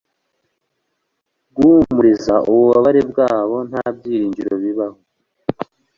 [1.55, 4.99] guhumuriza ububabare bwabo nta byiringiro bibaha